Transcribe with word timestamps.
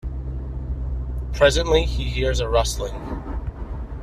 Presently 1.31 1.83
he 1.85 2.05
hears 2.05 2.39
a 2.39 2.49
rustling. 2.49 2.95